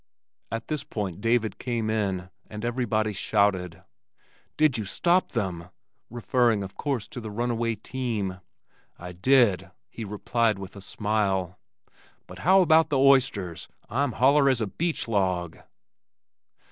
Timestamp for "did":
4.57-4.75, 9.11-9.69